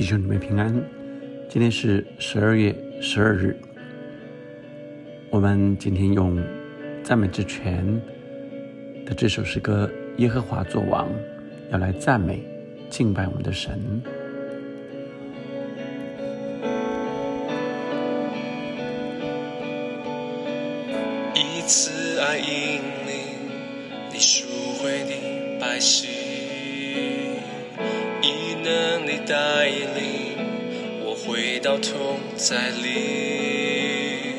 [0.00, 0.74] 弟兄姊妹平安。
[1.46, 3.54] 今天是十二月十二日，
[5.28, 6.42] 我们今天用
[7.04, 7.84] 赞美之泉
[9.04, 9.86] 的这首诗歌
[10.18, 11.06] 《耶和华作王》，
[11.70, 12.42] 要来赞美、
[12.88, 13.78] 敬拜我们的神。
[21.34, 23.14] 一次爱引领
[24.10, 24.48] 你赎
[24.82, 26.19] 回的百姓。
[31.62, 34.34] 到痛在里，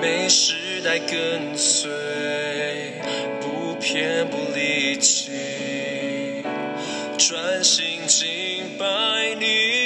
[0.00, 1.90] 没时代跟随，
[3.40, 5.32] 不偏不离弃，
[7.18, 9.83] 专心敬拜你，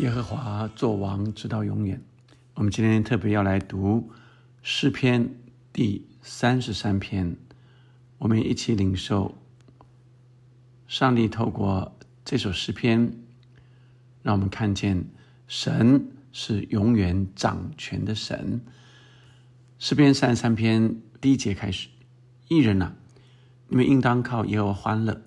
[0.00, 2.00] 耶和华作王，直到永远。
[2.54, 4.10] 我们今天特别要来读
[4.62, 5.28] 诗篇
[5.74, 7.36] 第三十三篇，
[8.16, 9.36] 我们一起领受
[10.88, 13.12] 上帝透过这首诗篇，
[14.22, 15.04] 让我们看见
[15.46, 18.62] 神是永远掌权的神。
[19.78, 21.90] 诗篇三十三篇第一节开始：
[22.48, 22.94] 艺人啊，
[23.68, 25.20] 你们应当靠耶和华欢乐，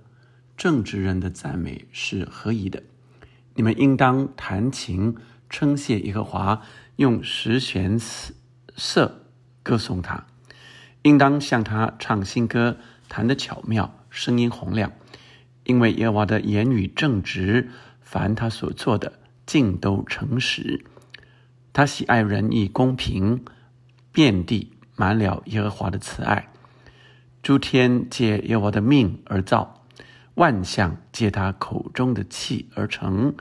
[0.57, 2.81] 正直人的赞美是何宜的。
[3.55, 5.15] 你们应当弹琴
[5.49, 6.61] 称谢耶和华，
[6.95, 7.99] 用十弦
[8.75, 9.25] 瑟
[9.61, 10.25] 歌颂他；
[11.03, 12.77] 应当向他唱新歌，
[13.07, 14.91] 弹得巧妙，声音洪亮。
[15.65, 17.69] 因为耶和华的言语正直，
[18.01, 19.13] 凡他所做的
[19.45, 20.83] 尽都诚实。
[21.71, 23.45] 他喜爱仁义公平，
[24.11, 26.49] 遍地满了耶和华的慈爱。
[27.41, 29.82] 诸天借耶和华的命而造。
[30.35, 33.35] 万象借他口中的气而成，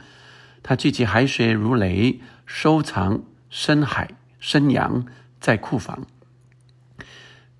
[0.62, 5.06] 他聚集海水如雷，收藏深海深洋
[5.40, 6.06] 在库房。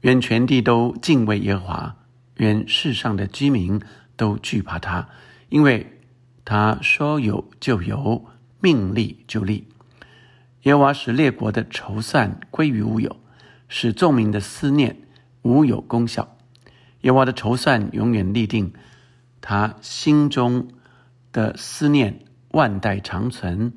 [0.02, 1.96] 愿全地都敬畏耶和华，
[2.36, 3.80] 愿世上的居民
[4.16, 5.08] 都惧怕他，
[5.48, 6.00] 因为
[6.44, 8.26] 他说有就有，
[8.60, 9.66] 命立就立。
[10.64, 13.16] 耶和华使列国的筹算归于乌有，
[13.66, 14.98] 使众民的思念
[15.40, 16.36] 无有功效。
[17.00, 18.72] 耶和华的筹算永远立定。
[19.42, 20.68] 他心中
[21.32, 22.20] 的思念
[22.52, 23.74] 万代长存，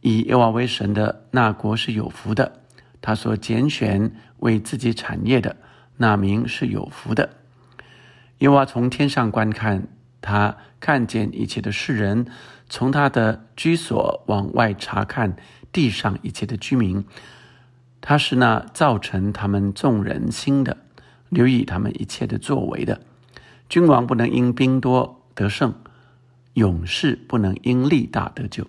[0.00, 2.52] 以耶和华为神的那国是有福的；
[3.00, 5.56] 他所拣选为自己产业的
[5.96, 7.30] 那名是有福的。
[8.38, 9.88] 耶和华从天上观看，
[10.20, 12.24] 他看见一切的世人；
[12.68, 15.36] 从他的居所往外查看
[15.72, 17.04] 地上一切的居民。
[18.00, 20.76] 他是那造成他们众人心的，
[21.28, 23.00] 留意他们一切的作为的。
[23.72, 25.72] 君王不能因兵多得胜，
[26.52, 28.66] 勇士不能因力大得救。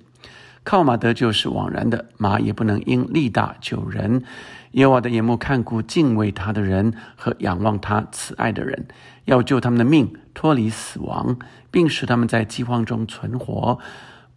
[0.63, 4.23] 靠马得救是枉然的，马也不能因力大救人。
[4.71, 8.87] 耶和华的眼目看顾敬畏他的人和仰望他慈爱的人，
[9.25, 11.37] 要救他们的命脱离死亡，
[11.69, 13.77] 并使他们在饥荒中存活。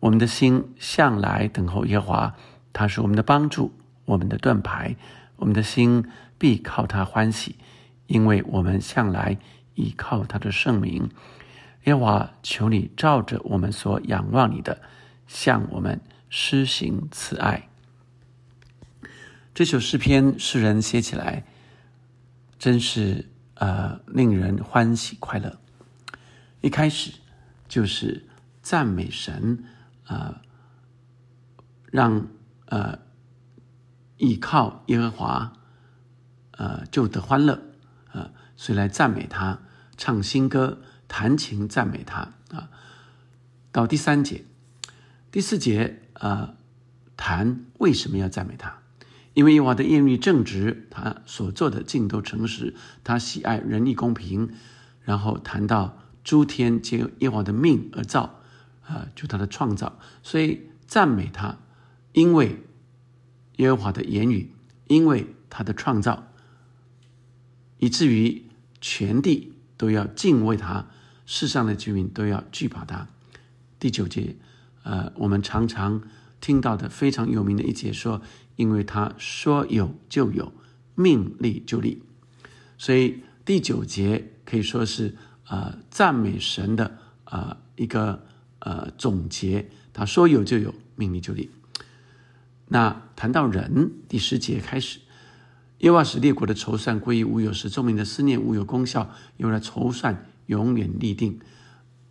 [0.01, 2.35] 我们的心向来等候耶和华，
[2.73, 3.71] 他是我们的帮助，
[4.05, 4.97] 我们的盾牌。
[5.37, 6.05] 我们的心
[6.37, 7.55] 必靠他欢喜，
[8.09, 9.39] 因为我们向来
[9.77, 11.09] 倚靠他的圣名。
[11.85, 14.83] 耶和华，求你照着我们所仰望你的，
[15.29, 17.69] 向我们施行慈爱。
[19.55, 21.45] 这首诗篇，诗人写起来
[22.59, 25.57] 真是呃令人欢喜快乐。
[26.61, 27.13] 一开始
[27.69, 28.27] 就是
[28.61, 29.65] 赞美神，
[30.09, 30.35] 呃，
[31.93, 32.27] 让
[32.65, 32.99] 呃
[34.17, 35.53] 依靠耶和华，
[36.51, 37.63] 呃就得欢乐，
[38.13, 39.59] 呃，所以来赞美他，
[39.97, 40.83] 唱新歌。
[41.09, 42.69] 弹琴赞美他啊，
[43.71, 44.45] 到第三节、
[45.31, 46.55] 第四节啊，
[47.17, 48.79] 谈为什么要赞美他？
[49.35, 54.53] 因为耶和华的言语正直，他所做的尽都诚实，他喜爱仁义公平。
[55.03, 58.41] 然后谈到诸天皆耶和华的命而造
[58.85, 61.59] 啊，就他的创造，所以赞美他，
[62.11, 62.65] 因为
[63.59, 64.53] 耶和华的言语，
[64.89, 66.27] 因为他的创造，
[67.79, 68.47] 以至于
[68.81, 70.87] 全地都要敬畏他。
[71.27, 73.09] 世上的居民都要惧怕他。
[73.81, 74.37] 第九节，
[74.85, 76.03] 呃，我们常常
[76.41, 78.23] 听到的非常有名的一节说
[78.55, 80.53] ：“因为他说有就有，
[80.95, 82.03] 命立就立。”
[82.79, 85.17] 所以第九节可以说是
[85.49, 88.25] 呃赞美神的呃一个
[88.61, 89.69] 呃总结。
[89.93, 91.51] 他说有就有，命立就立。
[92.69, 95.01] 那谈到人，第十节开始，
[95.79, 100.27] 耶和华使列国的筹算归于无有，使众民的思念无有功效，用来筹算。
[100.47, 101.41] 永远立定，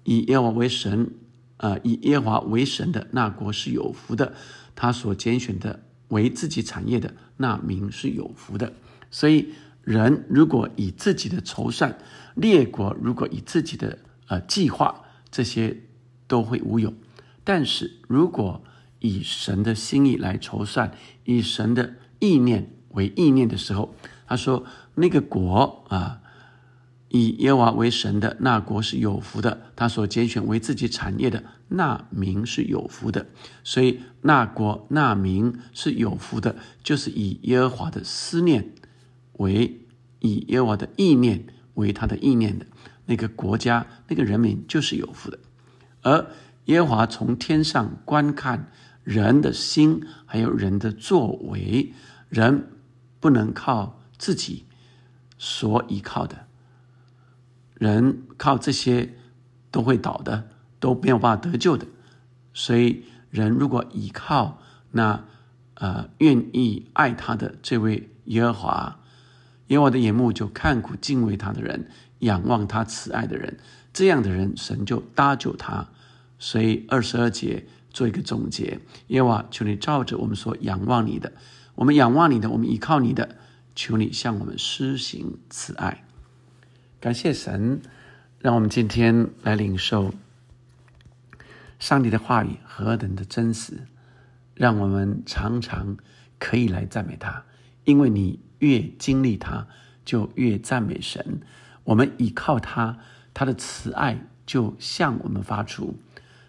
[0.04, 1.12] 以耶华为神，
[1.56, 4.34] 呃，以耶华为神的那国是有福的；
[4.76, 8.74] 他所拣选的为自己产业的那民是有福的。
[9.10, 9.54] 所以，
[9.86, 11.98] 人如果以自己的筹算，
[12.36, 15.84] 列国如果以自己的呃计划，这些
[16.28, 16.90] 都会无有；
[17.46, 18.62] 但是如果
[19.00, 20.92] 以神的心意来筹算，
[21.24, 23.94] 以神的意念为意念的时候，
[24.26, 24.66] 他说
[24.96, 26.22] 那个国啊。
[27.10, 33.28] 以耶和华为神的那国是有福的，他所拣选为自己产业的那民是有福的，
[33.64, 38.74] 所以那国那民是有福的，就是以耶和华的思念
[39.34, 39.80] 为
[40.20, 41.46] 以耶和华的意念
[41.76, 42.66] 为他的意念的
[43.06, 45.40] 那个国家，那个人民就是有福的。
[46.02, 46.28] 而
[46.66, 48.70] 耶和华从天上观看
[49.06, 51.94] 人的心，还有人的作为，
[52.28, 52.68] 人
[53.26, 54.66] 不能靠自己
[55.40, 56.46] 所依靠的。
[57.74, 59.16] 人靠这些
[59.72, 60.48] 都会倒的，
[60.80, 61.88] 都没有办法得救的。
[62.54, 64.62] 所以，人如果依靠
[64.92, 65.26] 那
[65.74, 69.00] 呃愿意爱他的这位耶和华，
[69.70, 71.90] 耶和华的眼目就看顾敬畏他的人，
[72.20, 73.58] 仰望他慈爱的人，
[73.92, 75.88] 这样的人，神就搭救他。
[76.38, 81.34] 所以二十二节做一个总结：耶和华，求你照着我们所仰望你的，
[81.76, 83.36] 我们仰望你的，我们依靠你的，
[83.76, 86.06] 求你向我们施行慈爱。
[87.02, 87.82] 感谢神，
[88.40, 90.14] 让我们今天来领受
[91.78, 93.82] 上帝的话语何等的真实，
[94.54, 95.98] 让我们常常
[96.40, 97.44] 可以来赞美他。
[97.84, 99.68] 因为你越经历他，
[100.06, 101.42] 就越赞美神。
[101.84, 102.98] 我们依靠他，
[103.34, 105.96] 他的慈爱就向我们发出，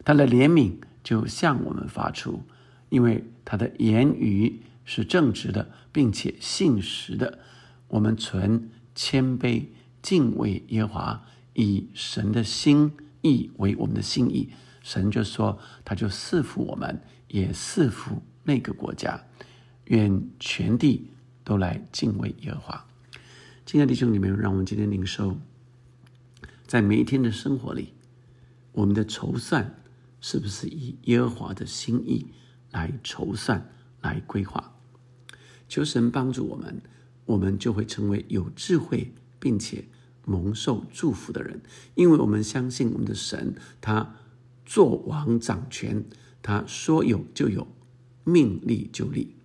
[0.05, 2.43] 他的怜悯就向我们发出。
[2.89, 7.41] 因为他的言语是正直的，并且信实的。
[7.89, 9.67] 我们存谦卑。
[10.03, 14.51] 敬畏耶和华，以神的心意为我们的心意，
[14.85, 19.21] 神就说，他就赐福我们，也赐福那个国家。
[19.87, 21.11] 愿全地
[21.43, 22.87] 都来敬畏耶和华。
[23.65, 25.37] 亲爱的弟兄姊妹，让我们今天领受，
[26.69, 27.93] 在每一天的生活里，
[28.71, 29.75] 我们的筹算
[30.21, 32.29] 是不是以耶和华的心意
[32.71, 33.69] 来筹算、
[34.03, 34.76] 来规划？
[35.69, 36.81] 求神帮助我们，
[37.25, 39.85] 我们就会成为有智慧，并且。
[40.29, 41.63] 蒙受祝福的人，
[41.95, 44.17] 因为我们相信我们的神，他
[44.65, 46.05] 做王掌权，
[46.43, 47.69] 他说有就有，
[48.25, 49.37] 命立就立。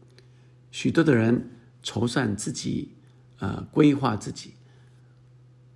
[0.71, 1.51] 许多的人
[1.83, 2.95] 筹算自己，
[3.37, 4.55] 呃，规划自己，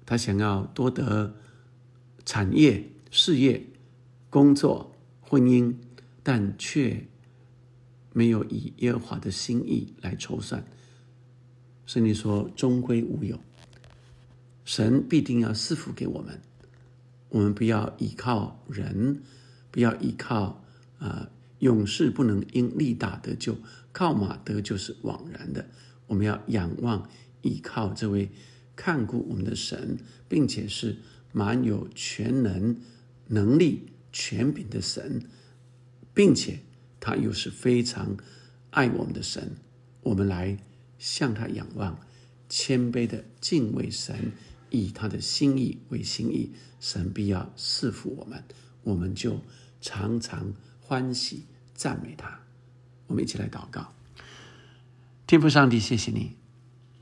[0.08, 1.36] 他想要多得
[2.25, 3.68] 产业、事业、
[4.32, 5.75] 工作、婚姻，
[6.24, 7.06] 但却
[8.17, 10.63] 没有以耶和华的心意来筹算，
[11.86, 13.38] 圣经说终归无有。
[14.63, 16.39] 神必定要赐福给我们，
[17.27, 19.22] 我们不要依靠人，
[19.69, 20.63] 不要依靠
[20.98, 21.29] 啊
[21.60, 23.57] 勇士不能因力大得救，
[23.91, 25.67] 靠马得救是枉然的。
[26.07, 27.10] 我们要仰望、
[27.41, 28.31] 依靠这位
[28.77, 29.98] 看顾我们的神，
[30.29, 30.95] 并且是
[31.34, 32.77] 满有全能、
[33.27, 35.22] 能力、权柄的神，
[36.13, 36.62] 并且
[37.06, 38.18] 他又是非常
[38.72, 39.56] 爱我们的神。
[40.02, 40.58] 我们来
[40.98, 42.00] 向他仰望，
[42.50, 44.32] 谦卑的敬畏神，
[44.72, 48.44] 以他的心意为心意，神必要赐福我们，
[48.84, 49.40] 我们就
[49.80, 50.54] 常常。
[50.88, 52.42] 欢喜赞美他，
[53.08, 53.92] 我们一起来祷告。
[55.26, 56.36] 天父上帝，谢谢你，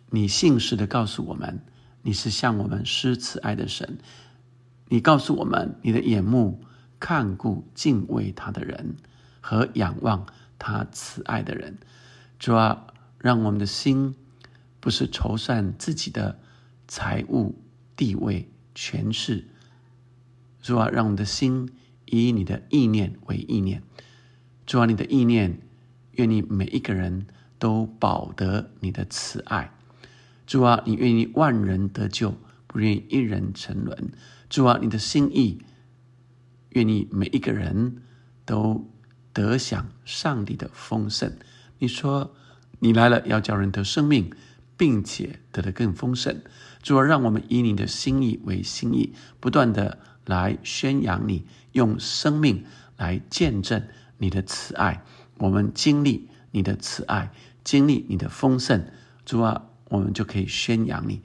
[0.09, 1.59] 你信实的告诉我们，
[2.01, 3.97] 你是向我们施慈爱的神。
[4.87, 6.63] 你告诉我们，你的眼目
[6.97, 8.95] 看顾敬畏他的人
[9.43, 10.25] 和仰望
[10.57, 11.77] 他慈爱的人。
[12.39, 12.87] 主啊，
[13.19, 14.15] 让我们的心
[14.79, 16.39] 不是筹算自己的
[16.87, 17.61] 财物、
[17.95, 19.47] 地位、权势。
[20.59, 21.69] 主啊，让我们的心。
[22.05, 23.81] 以你的意念为意念，
[24.67, 25.59] 主啊，你的意念，
[26.11, 27.25] 愿你每一个人
[27.57, 29.73] 都保得你的慈爱。
[30.45, 32.35] 主啊，你愿意万人得救，
[32.67, 34.11] 不愿意一人沉沦。
[34.47, 35.63] 主啊，你的心意，
[36.71, 38.03] 愿你每一个人
[38.45, 38.87] 都
[39.33, 41.35] 得享上帝的丰盛。
[41.79, 42.33] 你说
[42.79, 44.31] 你来了，要叫人得生命，
[44.77, 46.41] 并且得的更丰盛。
[46.81, 49.99] 主啊，让我们以你的心意为心意，不断的。
[50.25, 52.63] 来宣扬你，用生命
[52.95, 53.85] 来见证
[54.19, 55.03] 你的慈爱。
[55.37, 57.33] 我们经历你的慈爱，
[57.65, 58.85] 经历你的丰盛，
[59.25, 61.21] 主啊，我们就可以宣扬你。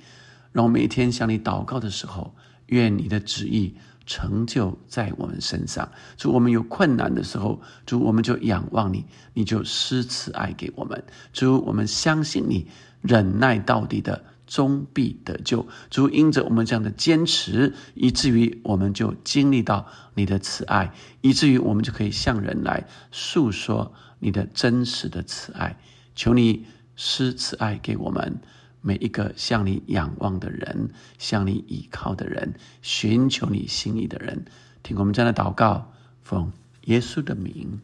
[0.51, 2.35] 让我每一天向你祷告的时候，
[2.67, 3.77] 愿你的旨意
[4.09, 5.89] 成就在我们身上。
[6.17, 11.05] 主，我们有困难的时候，主，我们就仰望你，你就施慈爱给我们。
[11.33, 12.67] 主，我们相信你，
[13.03, 14.25] 忍耐到底的。
[14.49, 15.69] 终必得救。
[15.91, 25.79] 主因着我们这样的坚持，以至于我们就经历到你的慈爱，以至于我们就可以向人来诉说你的真实的慈爱。
[26.15, 26.65] 求你
[26.97, 28.41] 施慈爱给我们
[28.81, 34.45] 每一个向你仰望的人，向你倚靠的人，寻求你心意的人。
[34.83, 35.93] 听我们这样的祷告，
[36.23, 37.81] 奉耶稣的名，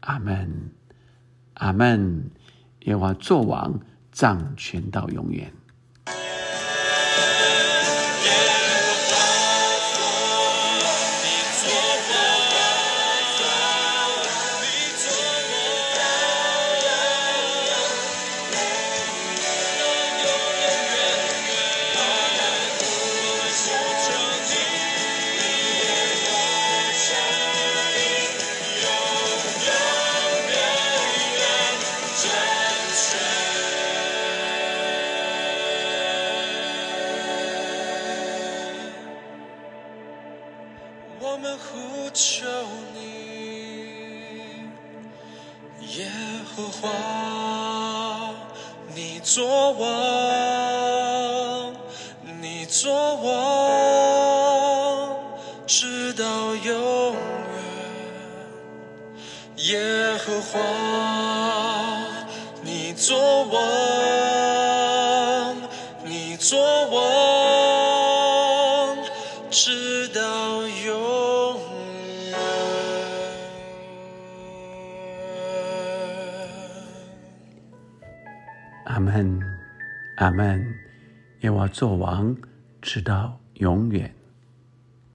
[0.00, 0.70] 阿门，
[1.54, 2.30] 阿门。
[2.84, 3.78] 耶和华作王，
[4.10, 5.52] 掌权到永远。
[41.40, 42.44] 们呼求
[42.94, 43.00] 你，
[45.96, 46.06] 耶
[46.54, 46.88] 和华，
[48.94, 49.88] 你作王，
[52.40, 53.30] 你作王，
[55.66, 57.18] 直到永远。
[59.56, 59.78] 耶
[60.18, 60.58] 和华，
[80.30, 80.64] 阿门，
[81.40, 82.36] 愿我做王，
[82.80, 84.14] 直到永远。